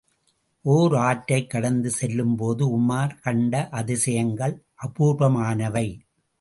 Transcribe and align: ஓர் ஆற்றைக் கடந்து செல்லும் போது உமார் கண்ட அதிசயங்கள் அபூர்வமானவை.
ஓர் 0.61 0.95
ஆற்றைக் 0.95 1.49
கடந்து 1.49 1.89
செல்லும் 1.89 2.35
போது 2.35 2.79
உமார் 2.79 3.19
கண்ட 3.21 3.69
அதிசயங்கள் 3.69 4.63
அபூர்வமானவை. 4.87 5.87